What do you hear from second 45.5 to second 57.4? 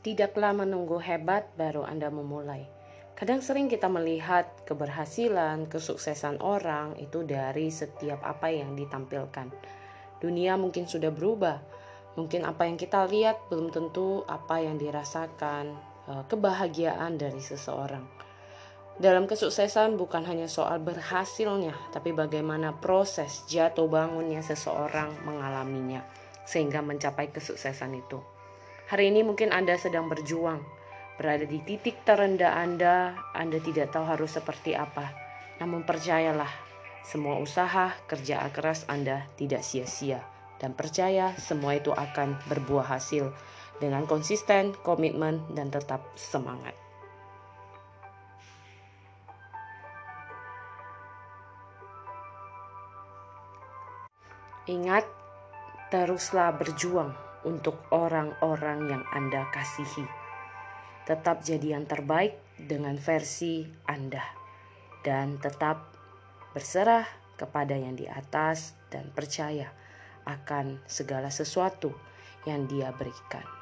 dan tetap semangat. Ingat, teruslah berjuang